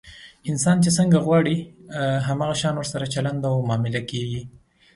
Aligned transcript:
انسان 0.49 0.77
چې 0.83 0.89
څنګه 0.97 1.17
غواړي، 1.25 1.57
هم 2.27 2.37
هغه 2.43 2.55
شان 2.61 2.75
ورسره 2.77 3.11
چلند 3.13 3.41
او 3.49 3.55
معامله 3.67 4.01
کېږي. 4.11 4.41